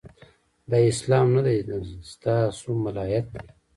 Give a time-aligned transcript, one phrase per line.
[0.69, 1.71] دا اسلام نه دی، د
[2.11, 3.45] ستا سو ملایت دی